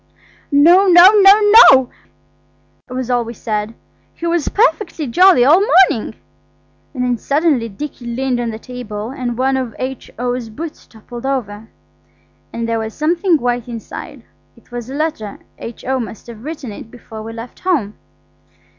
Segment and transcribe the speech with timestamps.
[0.51, 1.89] "No, no, NO, NO!"
[2.89, 3.75] we all said.
[4.15, 6.15] "He was perfectly jolly all the morning."
[6.95, 11.69] Then suddenly Dicky leaned on the table and one of H.O.'s boots toppled over,
[12.51, 14.23] and there was something white inside
[14.57, 15.37] It was a letter.
[15.59, 15.99] H.O.
[15.99, 17.93] must have written it before we left home.